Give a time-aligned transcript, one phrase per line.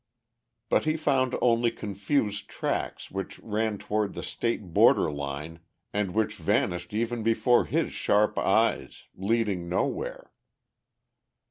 [0.69, 5.59] But he found only confused tracks which ran toward the state border line
[5.93, 10.31] and which vanished before even his sharp eyes, leading nowhere.